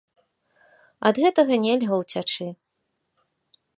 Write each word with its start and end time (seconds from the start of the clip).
Ад 1.09 1.15
гэтага 1.25 1.53
нельга 1.65 1.93
ўцячы. 2.03 2.47